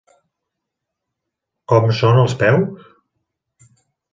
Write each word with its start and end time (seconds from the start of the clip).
Com 1.73 1.87
són 1.99 2.23
els 2.25 2.35
peus? 2.41 2.91